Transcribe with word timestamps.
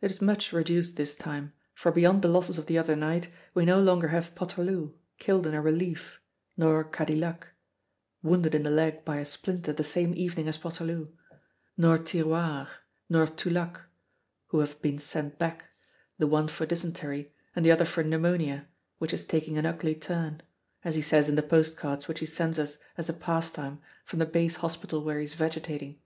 It 0.00 0.10
is 0.10 0.20
much 0.20 0.52
reduced 0.52 0.96
this 0.96 1.14
time, 1.14 1.52
for 1.72 1.92
beyond 1.92 2.22
the 2.22 2.26
losses 2.28 2.58
of 2.58 2.66
the 2.66 2.76
other 2.76 2.96
night, 2.96 3.28
we 3.54 3.64
no 3.64 3.80
longer 3.80 4.08
have 4.08 4.34
Poterloo, 4.34 4.94
killed 5.20 5.46
in 5.46 5.54
a 5.54 5.62
relief, 5.62 6.20
nor 6.56 6.82
Cadilhac, 6.82 7.46
wounded 8.20 8.56
in 8.56 8.64
the 8.64 8.72
leg 8.72 9.04
by 9.04 9.18
a 9.18 9.24
splinter 9.24 9.72
the 9.72 9.84
same 9.84 10.12
evening 10.16 10.48
as 10.48 10.58
Poterloo, 10.58 11.06
nor 11.76 11.96
Tirioir 11.96 12.66
nor 13.08 13.28
Tulacque 13.28 13.82
who 14.48 14.58
have 14.58 14.82
been 14.82 14.98
sent 14.98 15.38
back, 15.38 15.66
the 16.18 16.26
one 16.26 16.48
for 16.48 16.66
dysentery, 16.66 17.32
and 17.54 17.64
the 17.64 17.70
other 17.70 17.84
for 17.84 18.02
pneumonia, 18.02 18.66
which 18.98 19.14
is 19.14 19.24
taking 19.24 19.58
an 19.58 19.64
ugly 19.64 19.94
turn 19.94 20.42
as 20.82 20.96
he 20.96 21.02
says 21.02 21.28
in 21.28 21.36
the 21.36 21.40
postcards 21.40 22.08
which 22.08 22.18
he 22.18 22.26
sends 22.26 22.58
us 22.58 22.78
as 22.96 23.08
a 23.08 23.12
pastime 23.12 23.80
from 24.04 24.18
the 24.18 24.26
base 24.26 24.56
hospital 24.56 25.04
where 25.04 25.18
he 25.18 25.24
is 25.24 25.34
vegetating. 25.34 26.00